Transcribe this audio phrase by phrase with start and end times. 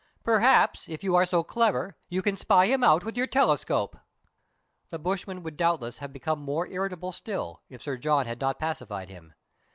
[0.23, 3.95] Perhaps if you are so clever, you can spy him out with your telescope."
[4.89, 8.57] The bushman would doubtless have become more irri table still, if Sir John had not
[8.57, 9.33] pacified him.